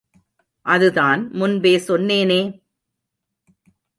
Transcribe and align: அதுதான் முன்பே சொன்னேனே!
அதுதான் 0.65 1.21
முன்பே 1.33 1.73
சொன்னேனே! 1.87 2.39